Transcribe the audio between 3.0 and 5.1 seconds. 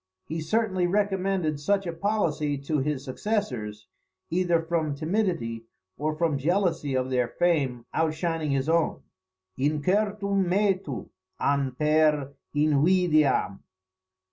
successors, either from